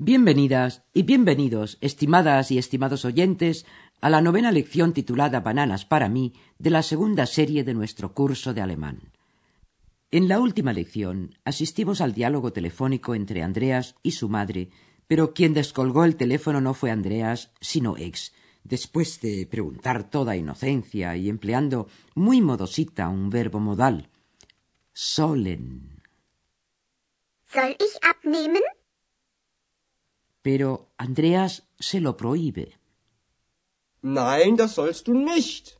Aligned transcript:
Bienvenidas 0.00 0.84
y 0.94 1.02
bienvenidos, 1.02 1.76
estimadas 1.80 2.52
y 2.52 2.58
estimados 2.58 3.04
oyentes, 3.04 3.66
a 4.00 4.08
la 4.08 4.20
novena 4.20 4.52
lección 4.52 4.92
titulada 4.92 5.40
Bananas 5.40 5.84
para 5.84 6.08
mí 6.08 6.34
de 6.56 6.70
la 6.70 6.84
segunda 6.84 7.26
serie 7.26 7.64
de 7.64 7.74
nuestro 7.74 8.14
curso 8.14 8.54
de 8.54 8.60
alemán. 8.60 9.10
En 10.12 10.28
la 10.28 10.38
última 10.38 10.72
lección 10.72 11.34
asistimos 11.44 12.00
al 12.00 12.14
diálogo 12.14 12.52
telefónico 12.52 13.16
entre 13.16 13.42
Andreas 13.42 13.96
y 14.04 14.12
su 14.12 14.28
madre, 14.28 14.70
pero 15.08 15.34
quien 15.34 15.52
descolgó 15.52 16.04
el 16.04 16.14
teléfono 16.14 16.60
no 16.60 16.74
fue 16.74 16.92
Andreas, 16.92 17.50
sino 17.60 17.96
Ex, 17.96 18.32
después 18.62 19.20
de 19.20 19.48
preguntar 19.50 20.08
toda 20.08 20.36
inocencia 20.36 21.16
y 21.16 21.28
empleando 21.28 21.88
muy 22.14 22.40
modosita 22.40 23.08
un 23.08 23.30
verbo 23.30 23.58
modal. 23.58 24.10
Sollen. 24.92 26.04
Soll 27.52 27.72
ich 27.80 27.98
abnehmen? 28.02 28.62
Pero 30.42 30.90
Andreas 30.96 31.68
se 31.78 32.00
lo 32.00 32.16
prohíbe. 32.16 32.78
Nein, 34.02 34.56
das 34.56 34.74
sollst 34.74 35.06
du 35.06 35.14
nicht. 35.14 35.78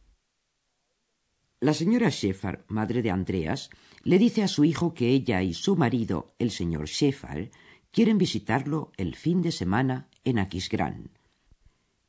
La 1.61 1.75
señora 1.75 2.11
Schäfer, 2.11 2.65
madre 2.69 3.03
de 3.03 3.11
Andreas, 3.11 3.71
le 4.05 4.19
dice 4.19 4.43
a 4.43 4.49
su 4.49 4.65
hijo 4.65 4.95
que 4.95 5.09
ella 5.09 5.43
y 5.43 5.55
su 5.55 5.77
marido, 5.77 6.35
el 6.39 6.51
señor 6.51 6.87
Schäfer, 6.89 7.51
quieren 7.91 8.19
visitarlo 8.19 8.93
el 8.97 9.17
fin 9.17 9.43
de 9.43 9.51
semana 9.51 10.09
en 10.25 10.39
Aquisgrán. 10.39 11.11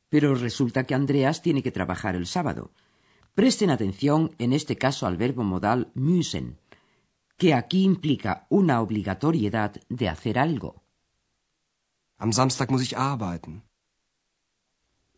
Pero 0.09 0.35
resulta 0.35 0.83
que 0.85 0.95
Andreas 0.95 1.41
tiene 1.41 1.63
que 1.63 1.71
trabajar 1.71 2.15
el 2.15 2.27
sábado. 2.27 2.71
Presten 3.33 3.69
atención 3.69 4.35
en 4.37 4.53
este 4.53 4.75
caso 4.75 5.07
al 5.07 5.17
verbo 5.17 5.43
modal 5.43 5.91
müssen, 5.93 6.59
que 7.37 7.53
aquí 7.53 7.83
implica 7.83 8.45
una 8.49 8.81
obligatoriedad 8.81 9.81
de 9.87 10.09
hacer 10.09 10.37
algo. 10.37 10.83
Am 12.19 12.31
Samstag 12.33 12.69
muss 12.69 12.83
ich 12.83 12.97
arbeiten. 12.97 13.63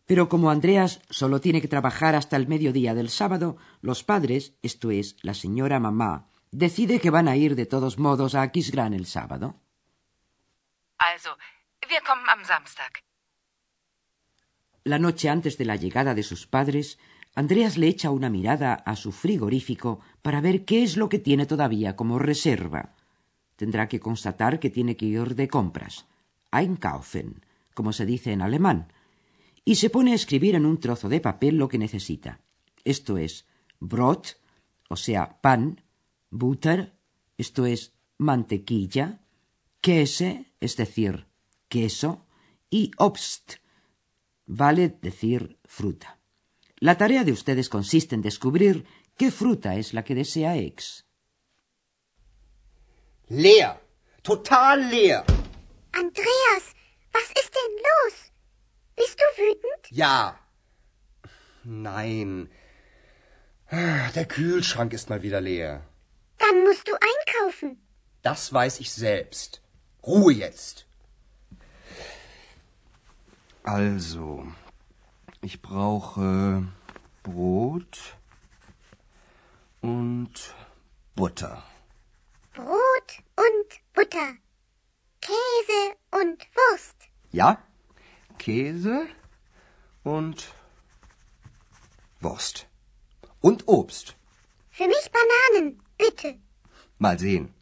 Pero 0.06 0.28
como 0.28 0.50
Andreas 0.50 1.00
solo 1.10 1.40
tiene 1.40 1.60
que 1.60 1.68
trabajar 1.68 2.14
hasta 2.14 2.36
el 2.36 2.46
mediodía 2.46 2.94
del 2.94 3.08
sábado, 3.08 3.56
los 3.80 4.04
padres, 4.04 4.54
esto 4.62 4.90
es, 4.90 5.16
la 5.22 5.34
señora 5.34 5.80
mamá, 5.80 6.28
decide 6.52 7.00
que 7.00 7.10
van 7.10 7.28
a 7.28 7.36
ir 7.36 7.56
de 7.56 7.66
todos 7.66 7.98
modos 7.98 8.34
a 8.34 8.42
Aquisgrán 8.42 8.94
el 8.94 9.06
sábado. 9.06 9.60
Also, 10.98 11.36
wir 11.88 12.02
kommen 12.06 12.28
am 12.28 12.44
Samstag. 12.44 13.02
La 14.84 14.98
noche 14.98 15.28
antes 15.28 15.58
de 15.58 15.64
la 15.64 15.76
llegada 15.76 16.14
de 16.14 16.22
sus 16.22 16.46
padres, 16.46 16.98
Andreas 17.34 17.78
le 17.78 17.88
echa 17.88 18.10
una 18.10 18.30
mirada 18.30 18.74
a 18.74 18.94
su 18.94 19.10
frigorífico 19.10 20.00
para 20.22 20.40
ver 20.40 20.64
qué 20.64 20.82
es 20.82 20.96
lo 20.96 21.08
que 21.08 21.18
tiene 21.18 21.46
todavía 21.46 21.96
como 21.96 22.18
reserva. 22.18 22.94
Tendrá 23.56 23.88
que 23.88 24.00
constatar 24.00 24.60
que 24.60 24.70
tiene 24.70 24.96
que 24.96 25.06
ir 25.06 25.34
de 25.34 25.48
compras, 25.48 26.06
einkaufen, 26.52 27.44
como 27.74 27.92
se 27.92 28.06
dice 28.06 28.32
en 28.32 28.42
alemán, 28.42 28.92
y 29.64 29.76
se 29.76 29.90
pone 29.90 30.12
a 30.12 30.16
escribir 30.16 30.54
en 30.54 30.66
un 30.66 30.78
trozo 30.78 31.08
de 31.08 31.20
papel 31.20 31.56
lo 31.56 31.68
que 31.68 31.78
necesita. 31.78 32.40
Esto 32.84 33.16
es 33.16 33.46
Brot, 33.80 34.38
o 34.88 34.96
sea, 34.96 35.40
pan, 35.40 35.80
Butter, 36.30 36.92
esto 37.38 37.66
es 37.66 37.92
mantequilla, 38.18 39.20
Käse, 39.80 40.52
es 40.60 40.76
decir, 40.76 41.26
queso, 41.68 42.26
y 42.70 42.90
Obst, 42.98 43.54
vale 44.46 44.88
decir 45.00 45.58
fruta. 45.64 46.18
La 46.78 46.96
tarea 46.96 47.24
de 47.24 47.32
ustedes 47.32 47.68
consiste 47.68 48.14
en 48.14 48.22
descubrir 48.22 48.84
qué 49.16 49.30
fruta 49.30 49.76
es 49.76 49.94
la 49.94 50.04
que 50.04 50.14
desea 50.14 50.56
Ex. 50.56 51.04
Leer. 53.28 53.80
Total 54.22 54.88
leer. 54.90 55.41
Andreas, 55.92 56.74
was 57.12 57.28
ist 57.40 57.54
denn 57.54 57.76
los? 57.90 58.32
Bist 58.96 59.18
du 59.18 59.42
wütend? 59.42 59.90
Ja. 59.90 60.38
Nein. 61.64 62.50
Der 63.70 64.26
Kühlschrank 64.26 64.92
ist 64.92 65.08
mal 65.08 65.22
wieder 65.22 65.40
leer. 65.40 65.82
Dann 66.38 66.64
musst 66.64 66.86
du 66.88 66.92
einkaufen. 66.94 67.80
Das 68.22 68.52
weiß 68.52 68.80
ich 68.80 68.92
selbst. 68.92 69.62
Ruhe 70.06 70.32
jetzt. 70.32 70.86
Also, 73.62 74.46
ich 75.40 75.62
brauche 75.62 76.66
Brot 77.22 78.16
und 79.80 80.54
Butter. 81.14 81.62
Brot 82.54 83.22
und 83.36 83.94
Butter. 83.94 84.34
Käse 85.30 85.80
und 86.20 86.38
Wurst. 86.56 86.98
Ja? 87.30 87.48
Käse 88.38 89.06
und 90.02 90.38
Wurst. 92.20 92.66
Und 93.40 93.68
Obst. 93.68 94.16
Für 94.70 94.88
mich 94.88 95.06
Bananen, 95.16 95.80
bitte. 95.96 96.28
Mal 96.98 97.18
sehen. 97.18 97.54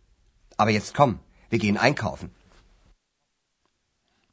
Aber 0.56 0.71
jetzt 0.71 0.94
komm, 0.94 1.21
wir 1.50 1.59
gehen 1.59 1.76
einkaufen. 1.76 2.31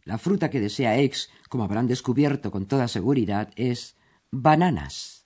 La 0.05 0.17
fruta 0.17 0.49
que 0.49 0.61
desea 0.61 0.97
Ex, 0.97 1.29
como 1.49 1.65
habrán 1.65 1.87
descubierto 1.87 2.49
con 2.49 2.65
toda 2.65 2.87
seguridad, 2.87 3.51
es 3.57 3.97
bananas. 4.31 5.25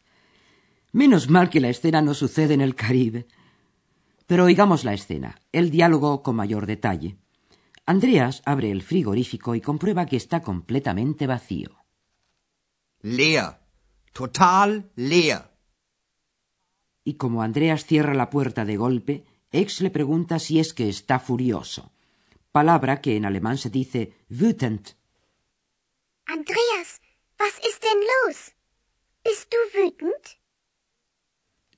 Menos 0.92 1.30
mal 1.30 1.52
que 1.52 1.62
la 1.62 1.70
escena 1.70 2.02
no 2.02 2.16
sucede 2.16 2.56
en 2.56 2.62
el 2.62 2.74
Caribe. 2.74 3.28
Pero 4.26 4.46
oigamos 4.46 4.84
la 4.84 4.94
escena, 4.94 5.40
el 5.52 5.70
diálogo 5.70 6.24
con 6.24 6.36
mayor 6.36 6.66
detalle. 6.66 7.21
Andreas 7.91 8.41
abre 8.46 8.72
el 8.72 8.84
frigorífico 8.84 9.53
y 9.53 9.59
comprueba 9.59 10.06
que 10.06 10.16
está 10.16 10.41
completamente 10.41 11.28
vacío. 11.28 11.72
Leer. 13.02 13.57
Total 14.13 14.90
leer. 14.96 15.44
Y 17.03 17.16
como 17.16 17.44
Andreas 17.44 17.84
cierra 17.84 18.13
la 18.13 18.29
puerta 18.29 18.63
de 18.63 18.78
golpe, 18.78 19.25
Ex 19.52 19.81
le 19.81 19.90
pregunta 19.90 20.40
si 20.40 20.57
es 20.57 20.74
que 20.74 20.88
está 20.88 21.19
furioso, 21.19 21.91
palabra 22.53 23.02
que 23.02 23.18
en 23.18 23.25
alemán 23.25 23.57
se 23.57 23.69
dice 23.69 24.13
wütend. 24.29 24.96
Andreas, 26.28 27.02
was 27.38 27.56
ist 27.69 27.84
denn 27.84 28.00
los? 28.13 28.56
Bist 29.25 29.52
du 29.52 29.58
wütend? 29.78 30.25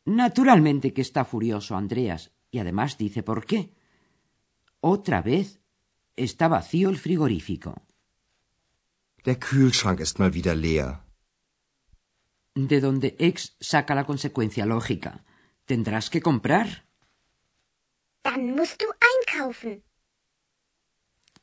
Naturalmente 0.06 0.94
que 0.94 1.02
está 1.02 1.26
furioso 1.26 1.76
Andreas, 1.76 2.32
y 2.52 2.60
además 2.60 3.00
dice 3.00 3.24
por 3.24 3.48
qué. 3.48 3.74
Otra 4.80 5.24
vez 5.24 5.63
está 6.16 6.48
vacío 6.48 6.90
el 6.90 6.98
frigorífico. 6.98 7.82
Der 9.26 9.40
Kühlschrank 9.40 10.00
ist 10.00 10.20
mal 10.20 10.34
wieder 10.34 10.56
leer. 10.56 11.00
De 12.56 12.80
donde 12.82 13.16
Ex 13.18 13.56
saca 13.60 13.96
la 13.96 14.06
consecuencia 14.06 14.66
lógica. 14.66 15.24
Tendrás 15.66 16.10
que 16.10 16.22
comprar. 16.22 16.86
Dann 18.22 18.56
musst 18.56 18.82
du 18.82 18.88
einkaufen. 19.12 19.84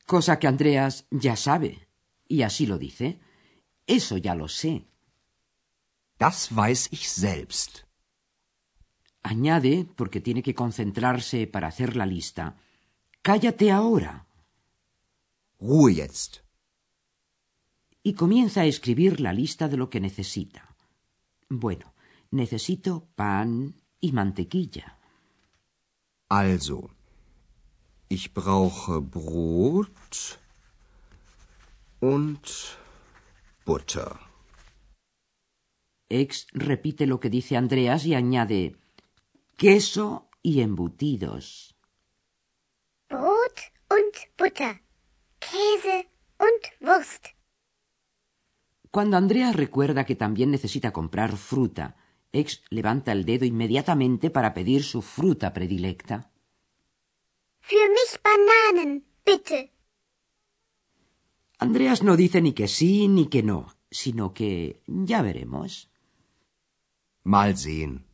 Cosa 0.06 0.38
que 0.38 0.46
Andreas 0.46 1.06
ya 1.10 1.36
sabe. 1.36 1.88
Y 2.28 2.42
así 2.42 2.66
lo 2.66 2.78
dice. 2.78 3.18
Eso 3.86 4.16
ya 4.18 4.34
lo 4.34 4.48
sé. 4.48 4.86
Das 6.18 6.54
weiß 6.54 6.88
ich 6.92 7.08
selbst. 7.08 7.86
Añade, 9.22 9.86
porque 9.96 10.20
tiene 10.20 10.42
que 10.42 10.54
concentrarse 10.54 11.46
para 11.46 11.68
hacer 11.68 11.96
la 11.96 12.06
lista. 12.06 12.56
Cállate 13.22 13.70
ahora. 13.70 14.26
Ruhe 15.60 15.92
jetzt. 15.94 16.40
Y 18.02 18.14
comienza 18.14 18.62
a 18.62 18.64
escribir 18.64 19.20
la 19.20 19.32
lista 19.32 19.68
de 19.68 19.76
lo 19.76 19.90
que 19.90 20.00
necesita. 20.00 20.74
Bueno, 21.50 21.92
necesito 22.30 23.08
pan 23.14 23.74
y 24.00 24.12
mantequilla. 24.12 24.98
Also, 26.28 26.90
ich 28.08 28.32
brauche 28.32 29.00
Brot 29.00 30.38
und 32.00 32.40
Butter. 33.66 34.18
Ex 36.08 36.46
repite 36.52 37.06
lo 37.06 37.20
que 37.20 37.28
dice 37.28 37.56
Andreas 37.56 38.06
y 38.06 38.14
añade 38.14 38.76
queso 39.56 40.30
y 40.42 40.62
embutidos. 40.62 41.76
Brot 43.08 43.60
und 43.90 44.14
Butter. 44.38 44.89
Käse 45.40 46.08
und 46.38 46.62
Wurst. 46.80 47.26
Cuando 48.90 49.16
Andrea 49.16 49.52
recuerda 49.52 50.04
que 50.04 50.16
también 50.16 50.50
necesita 50.50 50.92
comprar 50.92 51.36
fruta, 51.36 51.96
Ex 52.32 52.62
levanta 52.70 53.12
el 53.12 53.24
dedo 53.24 53.44
inmediatamente 53.44 54.30
para 54.30 54.54
pedir 54.54 54.84
su 54.84 55.02
fruta 55.02 55.52
predilecta. 55.52 56.30
Für 57.60 57.88
mich 57.88 58.12
Bananen, 58.22 59.04
bitte. 59.24 59.72
Andreas 61.58 62.02
no 62.02 62.16
dice 62.16 62.40
ni 62.40 62.52
que 62.52 62.68
sí 62.68 63.08
ni 63.08 63.26
que 63.26 63.42
no, 63.42 63.74
sino 63.90 64.32
que 64.32 64.80
ya 64.86 65.22
veremos. 65.22 65.90
Mal 67.22 67.56
sehen. 67.56 68.06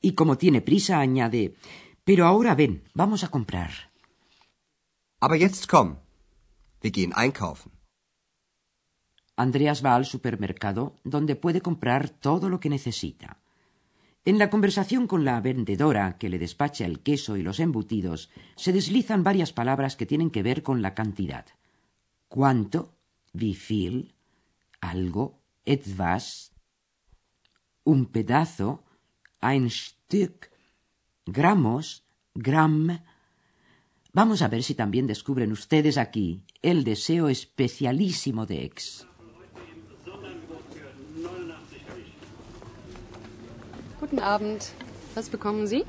Y 0.00 0.12
como 0.12 0.38
tiene 0.38 0.60
prisa, 0.60 1.00
añade 1.00 1.54
Pero 2.04 2.24
ahora 2.26 2.54
ven, 2.54 2.84
vamos 2.94 3.24
a 3.24 3.28
comprar. 3.28 3.85
Aber 5.20 5.36
jetzt 5.36 5.68
komm. 5.68 5.96
Wir 6.80 6.90
gehen 6.90 7.12
einkaufen. 7.12 7.72
Andreas 9.36 9.82
va 9.84 9.94
al 9.94 10.06
supermercado 10.06 10.96
donde 11.04 11.36
puede 11.36 11.60
comprar 11.60 12.08
todo 12.08 12.48
lo 12.48 12.58
que 12.60 12.70
necesita. 12.70 13.38
En 14.24 14.38
la 14.38 14.50
conversación 14.50 15.06
con 15.06 15.24
la 15.24 15.40
vendedora 15.40 16.18
que 16.18 16.28
le 16.28 16.38
despacha 16.38 16.84
el 16.84 17.00
queso 17.00 17.36
y 17.36 17.42
los 17.42 17.60
embutidos 17.60 18.30
se 18.56 18.72
deslizan 18.72 19.22
varias 19.22 19.52
palabras 19.52 19.94
que 19.94 20.06
tienen 20.06 20.30
que 20.30 20.42
ver 20.42 20.62
con 20.62 20.82
la 20.82 20.94
cantidad. 20.94 21.46
¿Cuánto? 22.28 22.96
Wie? 23.32 24.08
Algo? 24.80 25.38
Etwas? 25.64 26.52
Un 27.84 28.06
pedazo? 28.06 28.84
Ein 29.40 29.70
Stück? 29.70 30.50
Gramos? 31.26 32.04
Gram? 32.34 32.98
Vamos 34.18 34.40
a 34.40 34.48
ver 34.48 34.62
si 34.62 34.74
también 34.74 35.06
descubren 35.06 35.52
ustedes 35.52 35.98
aquí 35.98 36.40
el 36.62 36.84
deseo 36.84 37.28
especialísimo 37.28 38.46
de 38.46 38.64
Ex. 38.64 39.06
Guten 44.00 44.20
Abend. 44.20 44.72
Was 45.14 45.28
bekommen 45.28 45.66
Sie? 45.66 45.84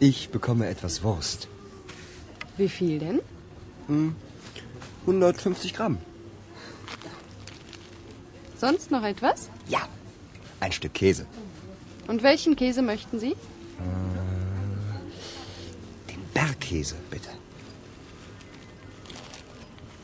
Ich 0.00 0.30
bekomme 0.30 0.66
etwas 0.68 1.04
Wurst. 1.04 1.46
Wie 2.56 2.68
viel 2.68 2.98
denn? 2.98 3.20
150 5.06 5.74
Gramm. 5.74 5.98
Sonst 8.58 8.90
noch 8.90 9.04
etwas? 9.04 9.48
Ja. 9.68 9.88
Ein 10.58 10.72
Stück 10.72 10.94
Käse. 10.94 11.24
Und 12.08 12.24
welchen 12.24 12.56
Käse 12.56 12.82
möchten 12.82 13.20
Sie? 13.20 13.36
Den 16.10 16.22
Bergkäse, 16.34 16.96
bitte. 17.10 17.43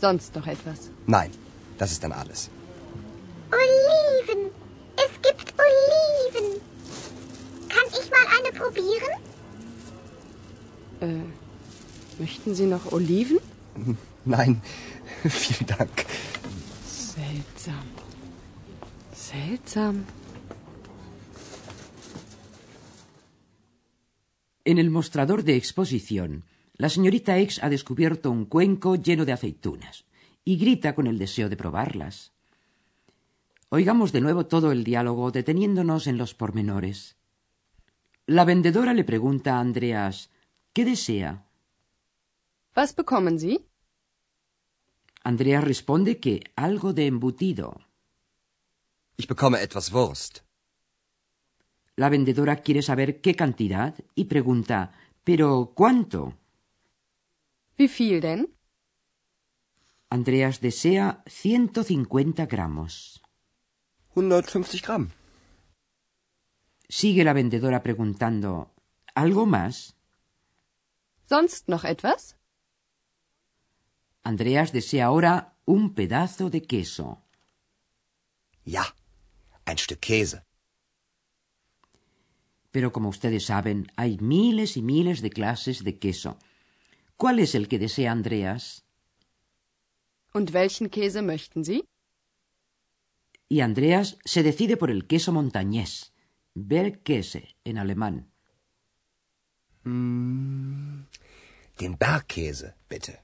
Sonst 0.00 0.34
noch 0.34 0.46
etwas? 0.46 0.90
Nein, 1.06 1.30
das 1.78 1.92
ist 1.92 2.02
dann 2.02 2.12
alles. 2.12 2.48
Oliven. 3.52 4.50
Es 4.96 5.12
gibt 5.26 5.54
Oliven. 5.66 6.60
Kann 7.68 7.86
ich 7.98 8.10
mal 8.10 8.26
eine 8.38 8.50
probieren? 8.60 9.14
Äh, 11.00 12.20
möchten 12.20 12.54
Sie 12.54 12.66
noch 12.66 12.92
Oliven? 12.92 13.38
Nein, 14.24 14.62
vielen 15.28 15.66
Dank. 15.66 16.06
Seltsam. 16.86 17.86
Seltsam. 19.14 20.06
En 24.64 24.78
el 24.78 24.90
mostrador 24.90 25.42
de 25.42 25.56
exposición, 25.56 26.44
la 26.80 26.88
señorita 26.88 27.36
X 27.36 27.62
ha 27.62 27.68
descubierto 27.68 28.30
un 28.30 28.46
cuenco 28.46 28.96
lleno 28.96 29.26
de 29.26 29.32
aceitunas 29.32 30.06
y 30.46 30.56
grita 30.56 30.94
con 30.94 31.06
el 31.06 31.18
deseo 31.18 31.50
de 31.50 31.56
probarlas. 31.58 32.32
Oigamos 33.68 34.12
de 34.12 34.22
nuevo 34.22 34.46
todo 34.46 34.72
el 34.72 34.82
diálogo 34.82 35.30
deteniéndonos 35.30 36.06
en 36.06 36.16
los 36.16 36.32
pormenores. 36.32 37.18
La 38.24 38.46
vendedora 38.46 38.94
le 38.94 39.04
pregunta 39.04 39.56
a 39.56 39.60
Andreas 39.60 40.30
¿Qué 40.72 40.86
desea? 40.86 41.44
Was 42.74 42.96
bekommen 42.96 43.38
Sie? 43.38 43.60
Andreas 45.22 45.62
responde 45.62 46.18
que 46.18 46.40
algo 46.56 46.94
de 46.94 47.06
embutido. 47.06 47.78
Ich 49.18 49.28
bekomme 49.28 49.60
etwas 49.60 49.92
Wurst. 49.92 50.38
La 51.96 52.08
vendedora 52.08 52.62
quiere 52.62 52.80
saber 52.80 53.20
qué 53.20 53.34
cantidad 53.36 53.94
y 54.14 54.24
pregunta 54.24 54.92
¿Pero 55.24 55.72
cuánto? 55.74 56.39
Wie 57.80 57.88
viel 57.88 58.20
denn? 58.20 58.42
Andreas 60.10 60.60
desea 60.60 61.22
150 61.26 62.44
gramos. 62.44 63.22
150 64.14 64.86
Gramm. 64.86 65.12
Sigue 66.90 67.24
la 67.24 67.32
vendedora 67.32 67.82
preguntando 67.82 68.74
¿Algo 69.14 69.46
más? 69.46 69.96
Sonst 71.26 71.68
noch 71.68 71.84
etwas? 71.84 72.36
Andreas 74.24 74.72
desea 74.72 75.06
ahora 75.06 75.56
un 75.64 75.94
pedazo 75.94 76.50
de 76.50 76.60
queso. 76.60 77.22
Ja. 78.66 78.84
Ein 79.64 79.78
Stück 79.78 80.00
Käse. 80.00 80.42
Pero 82.72 82.92
como 82.92 83.08
ustedes 83.08 83.46
saben, 83.46 83.90
hay 83.96 84.18
miles 84.18 84.76
y 84.76 84.82
miles 84.82 85.22
de 85.22 85.30
clases 85.30 85.82
de 85.82 85.98
queso. 85.98 86.36
¿Cuál 87.20 87.38
es 87.38 87.54
el 87.54 87.68
que 87.68 87.78
desea 87.78 88.12
Andreas? 88.12 88.82
Und 90.32 90.52
welchen 90.52 90.88
Käse 90.88 91.20
möchten 91.20 91.64
Sie? 91.64 91.84
Y 93.46 93.60
Andreas 93.60 94.16
se 94.24 94.42
decide 94.42 94.78
por 94.78 94.90
el 94.90 95.06
queso 95.06 95.30
montañés, 95.30 96.14
Bergkäse 96.54 97.56
en 97.64 97.76
alemán. 97.76 98.32
Den 99.84 101.06
Bergkäse, 101.98 102.74
bitte. 102.88 103.22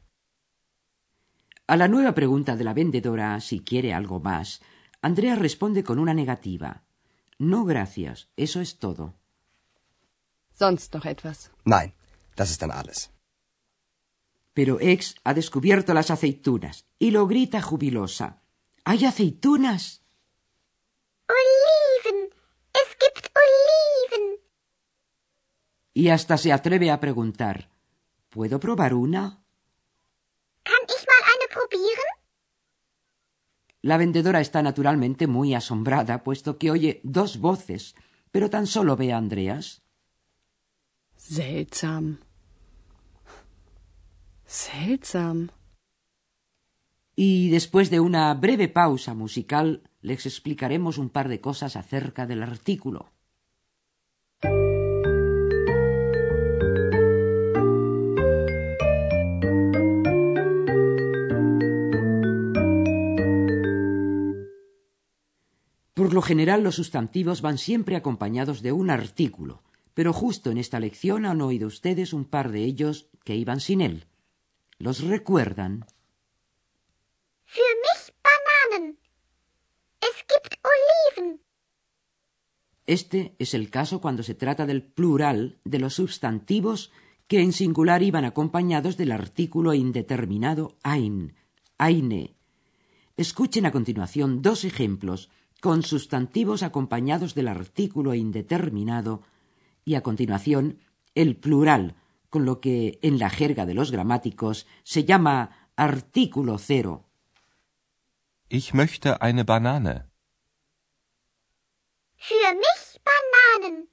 A 1.66 1.76
la 1.76 1.88
nueva 1.88 2.12
pregunta 2.12 2.54
de 2.54 2.64
la 2.64 2.74
vendedora 2.74 3.40
si 3.40 3.60
quiere 3.60 3.94
algo 3.94 4.20
más, 4.20 4.60
Andreas 5.00 5.38
responde 5.38 5.82
con 5.82 5.98
una 5.98 6.12
negativa. 6.12 6.84
No, 7.38 7.64
gracias, 7.64 8.28
eso 8.36 8.60
es 8.60 8.78
todo. 8.78 9.14
Sonst 10.52 10.92
noch 10.92 11.06
etwas? 11.06 11.50
Nein, 11.64 11.94
das 12.34 12.50
ist 12.50 12.60
dann 12.60 12.72
alles. 12.72 13.15
Pero 14.56 14.80
Ex 14.80 15.16
ha 15.22 15.34
descubierto 15.34 15.92
las 15.92 16.10
aceitunas 16.10 16.86
y 16.98 17.10
lo 17.10 17.26
grita 17.26 17.60
jubilosa. 17.60 18.40
¡Hay 18.84 19.04
aceitunas! 19.04 20.00
Oliven. 21.28 22.30
Es 22.72 22.88
gibt 22.98 23.30
Oliven. 23.36 24.40
Y 25.92 26.08
hasta 26.08 26.38
se 26.38 26.54
atreve 26.54 26.90
a 26.90 27.00
preguntar 27.00 27.68
¿Puedo 28.30 28.58
probar 28.58 28.94
una? 28.94 29.44
Kann 30.62 30.84
ich 30.88 31.04
mal 31.06 31.22
eine 31.34 31.48
probieren? 31.52 32.10
La 33.82 33.98
vendedora 33.98 34.40
está 34.40 34.62
naturalmente 34.62 35.26
muy 35.26 35.52
asombrada, 35.52 36.24
puesto 36.24 36.56
que 36.56 36.70
oye 36.70 37.00
dos 37.02 37.36
voces, 37.40 37.94
pero 38.30 38.48
tan 38.48 38.66
solo 38.66 38.96
ve 38.96 39.12
a 39.12 39.18
Andreas. 39.18 39.82
Seltsam. 41.14 42.25
Y 47.16 47.50
después 47.50 47.90
de 47.90 47.98
una 48.00 48.32
breve 48.34 48.68
pausa 48.68 49.12
musical, 49.14 49.82
les 50.02 50.24
explicaremos 50.24 50.98
un 50.98 51.10
par 51.10 51.28
de 51.28 51.40
cosas 51.40 51.74
acerca 51.74 52.26
del 52.26 52.42
artículo. 52.42 53.10
Por 65.94 66.14
lo 66.14 66.22
general, 66.22 66.62
los 66.62 66.76
sustantivos 66.76 67.40
van 67.40 67.58
siempre 67.58 67.96
acompañados 67.96 68.62
de 68.62 68.70
un 68.70 68.90
artículo, 68.90 69.62
pero 69.94 70.12
justo 70.12 70.50
en 70.50 70.58
esta 70.58 70.78
lección 70.78 71.24
han 71.26 71.40
oído 71.40 71.66
ustedes 71.66 72.12
un 72.12 72.26
par 72.26 72.52
de 72.52 72.62
ellos 72.64 73.08
que 73.24 73.34
iban 73.34 73.60
sin 73.60 73.80
él. 73.80 74.06
¿Los 74.78 75.02
recuerdan? 75.02 75.86
Für 77.44 77.72
mich 77.84 78.12
Bananen. 78.22 78.98
Es 80.00 80.24
gibt 80.28 80.58
Oliven. 80.62 81.40
Este 82.86 83.34
es 83.38 83.54
el 83.54 83.70
caso 83.70 84.00
cuando 84.00 84.22
se 84.22 84.34
trata 84.34 84.66
del 84.66 84.82
plural 84.82 85.58
de 85.64 85.78
los 85.78 85.94
sustantivos 85.94 86.92
que 87.26 87.40
en 87.40 87.52
singular 87.52 88.02
iban 88.02 88.24
acompañados 88.24 88.96
del 88.96 89.12
artículo 89.12 89.74
indeterminado 89.74 90.76
ein, 90.84 91.34
eine. 91.78 92.36
Escuchen 93.16 93.66
a 93.66 93.72
continuación 93.72 94.42
dos 94.42 94.64
ejemplos 94.64 95.30
con 95.60 95.82
sustantivos 95.82 96.62
acompañados 96.62 97.34
del 97.34 97.48
artículo 97.48 98.14
indeterminado 98.14 99.22
y 99.84 99.94
a 99.94 100.02
continuación 100.02 100.78
el 101.14 101.36
plural, 101.36 101.96
con 102.30 102.44
lo 102.44 102.60
que 102.60 102.98
en 103.02 103.18
la 103.18 103.30
jerga 103.30 103.66
de 103.66 103.74
los 103.74 103.90
gramáticos 103.90 104.66
se 104.82 105.04
llama 105.04 105.70
artículo 105.76 106.58
cero. 106.58 107.04
Ich 108.48 108.74
möchte 108.74 109.20
eine 109.20 109.44
Banane. 109.44 110.08
Für 112.16 112.54
mich 112.54 113.00
Bananen. 113.04 113.88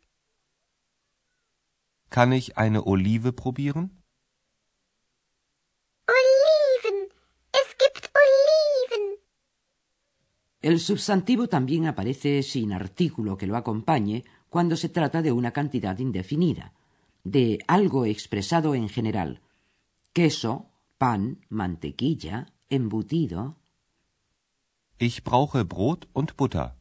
Kann 2.10 2.32
ich 2.32 2.58
eine 2.58 2.86
Olive 2.86 3.34
probieren? 3.34 4.04
Oliven. 6.08 7.10
Es 7.52 7.78
gibt 7.78 8.12
Oliven. 8.22 9.18
El 10.62 10.80
substantivo 10.80 11.48
también 11.48 11.88
aparece 11.88 12.44
sin 12.44 12.72
artículo 12.72 13.38
que 13.38 13.48
lo 13.48 13.58
acompañe 13.58 14.24
cuando 14.50 14.78
se 14.78 14.90
trata 14.90 15.22
de 15.22 15.32
una 15.32 15.52
cantidad 15.52 15.98
indefinida, 15.98 16.73
de 17.24 17.60
algo 17.68 18.06
expresado 18.06 18.76
en 18.76 18.90
general. 18.90 19.42
Queso, 20.14 20.70
pan, 20.98 21.46
mantequilla, 21.50 22.48
embutido. 22.70 23.58
Ich 25.00 25.24
brauche 25.24 25.66
Brot 25.66 26.08
und 26.14 26.36
Butter. 26.38 26.76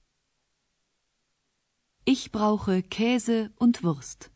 Ich 2.05 2.33
brauche 2.33 2.83
Käse 2.83 3.53
und 3.59 3.83
Wurst. 3.83 4.31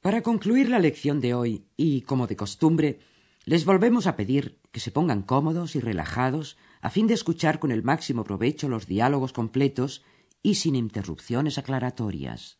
Para 0.00 0.22
concluir 0.22 0.68
la 0.70 0.78
lección 0.78 1.20
de 1.20 1.34
hoy, 1.34 1.66
y 1.76 2.00
como 2.00 2.26
de 2.26 2.34
costumbre, 2.34 2.98
les 3.50 3.64
volvemos 3.64 4.06
a 4.06 4.14
pedir 4.14 4.60
que 4.70 4.78
se 4.78 4.92
pongan 4.92 5.22
cómodos 5.22 5.74
y 5.74 5.80
relajados 5.80 6.56
a 6.80 6.88
fin 6.88 7.08
de 7.08 7.14
escuchar 7.14 7.58
con 7.58 7.72
el 7.72 7.82
máximo 7.82 8.22
provecho 8.22 8.68
los 8.68 8.86
diálogos 8.86 9.32
completos 9.32 10.04
y 10.40 10.54
sin 10.54 10.76
interrupciones 10.76 11.58
aclaratorias. 11.58 12.59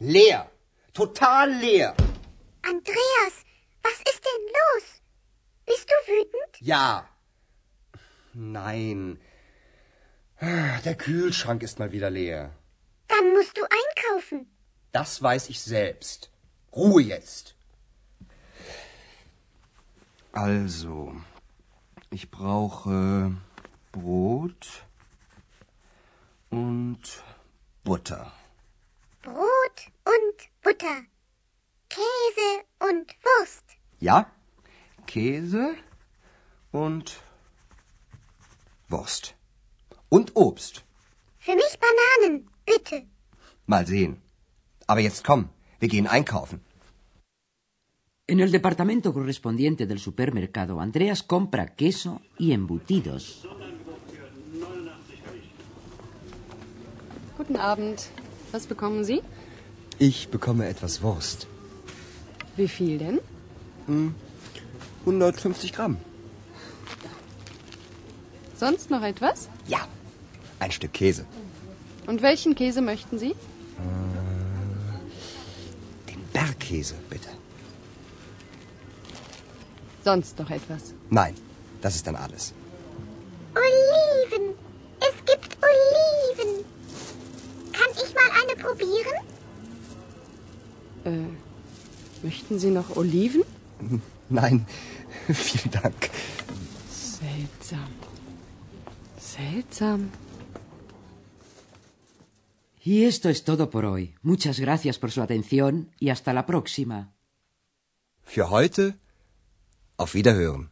Leer. 0.00 0.50
Total 0.94 1.50
leer. 1.60 1.94
Andreas, 2.62 3.44
was 3.82 3.98
ist 4.10 4.24
denn 4.24 4.46
los? 4.58 5.02
Bist 5.66 5.90
du 5.90 6.12
wütend? 6.12 6.60
Ja. 6.60 7.06
Nein. 8.32 9.20
Der 10.40 10.94
Kühlschrank 10.94 11.62
ist 11.62 11.78
mal 11.78 11.92
wieder 11.92 12.08
leer. 12.08 12.50
Dann 13.08 13.34
musst 13.34 13.58
du 13.58 13.62
einkaufen. 13.62 14.50
Das 14.90 15.22
weiß 15.22 15.50
ich 15.50 15.60
selbst. 15.60 16.30
Ruhe 16.74 17.02
jetzt. 17.02 17.54
Also, 20.32 21.14
ich 22.08 22.30
brauche 22.30 23.36
Brot 23.92 24.84
und 26.48 27.22
Butter. 27.84 28.32
Brot 29.22 29.49
und 30.14 30.36
Butter. 30.64 30.98
Käse 31.88 32.50
und 32.88 33.06
Wurst. 33.24 33.66
Ja, 34.00 34.18
Käse 35.06 35.74
und 36.72 37.06
Wurst. 38.88 39.34
Und 40.08 40.32
Obst. 40.34 40.84
Für 41.38 41.54
mich 41.54 41.74
Bananen, 41.84 42.48
bitte. 42.66 43.06
Mal 43.66 43.86
sehen. 43.86 44.22
Aber 44.86 45.00
jetzt 45.00 45.22
komm, 45.24 45.48
wir 45.80 45.88
gehen 45.88 46.06
einkaufen. 46.06 46.60
En 48.26 48.38
el 48.38 48.52
departamento 48.52 49.12
correspondiente 49.12 49.86
del 49.86 49.98
supermercado, 49.98 50.78
Andreas 50.80 51.22
compra 51.24 51.66
queso 51.80 52.20
y 52.38 52.52
embutidos. 52.52 53.46
Guten 57.36 57.56
Abend. 57.56 57.98
Was 58.52 58.66
bekommen 58.66 59.04
Sie? 59.04 59.22
Ich 60.02 60.30
bekomme 60.30 60.66
etwas 60.66 61.02
Wurst. 61.02 61.46
Wie 62.56 62.68
viel 62.68 62.96
denn? 62.96 63.20
150 65.04 65.74
Gramm. 65.74 65.98
Sonst 68.56 68.88
noch 68.88 69.02
etwas? 69.02 69.50
Ja, 69.68 69.86
ein 70.58 70.70
Stück 70.72 70.94
Käse. 70.94 71.26
Und 72.06 72.22
welchen 72.22 72.54
Käse 72.54 72.80
möchten 72.80 73.18
Sie? 73.18 73.34
Den 76.08 76.22
Bergkäse, 76.32 76.94
bitte. 77.10 77.28
Sonst 80.02 80.38
noch 80.38 80.48
etwas? 80.48 80.94
Nein, 81.10 81.34
das 81.82 81.96
ist 81.96 82.06
dann 82.06 82.16
alles. 82.16 82.54
Möchten 92.50 92.58
Sie 92.58 92.70
noch 92.70 92.96
Oliven? 92.96 93.42
Nein, 94.28 94.66
vielen 95.28 95.70
Dank. 95.70 96.10
Seltsam. 96.90 97.90
Seltsam. 99.18 100.10
Y 102.82 103.04
esto 103.04 103.28
es 103.28 103.44
todo 103.44 103.70
por 103.70 103.84
hoy. 103.84 104.14
Muchas 104.22 104.58
gracias 104.58 104.98
por 104.98 105.10
su 105.10 105.22
atención 105.22 105.90
y 106.00 106.08
hasta 106.08 106.32
la 106.32 106.46
próxima. 106.46 107.12
Für 108.22 108.48
heute, 108.50 108.94
auf 109.96 110.14
Wiederhören. 110.14 110.70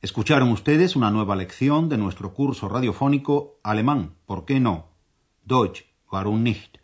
Escucharon 0.00 0.50
ustedes 0.50 0.96
una 0.96 1.10
nueva 1.10 1.34
lección 1.36 1.88
de 1.88 1.98
nuestro 1.98 2.34
curso 2.34 2.68
radiofónico 2.68 3.58
Alemán, 3.62 4.16
¿por 4.26 4.44
qué 4.44 4.60
no? 4.60 4.90
Deutsch, 5.44 5.84
warum 6.10 6.42
nicht? 6.42 6.83